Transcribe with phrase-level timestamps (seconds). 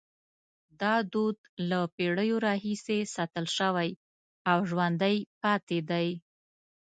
[0.81, 1.37] دا دود
[1.69, 3.89] له پیړیو راهیسې ساتل شوی
[4.51, 6.07] او ژوندی پاتې دی.